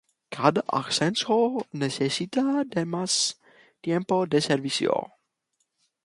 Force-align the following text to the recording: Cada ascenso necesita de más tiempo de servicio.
Cada 0.33 0.61
ascenso 0.71 1.67
necesita 1.73 2.63
de 2.65 2.85
más 2.85 3.39
tiempo 3.81 4.25
de 4.25 4.41
servicio. 4.41 5.11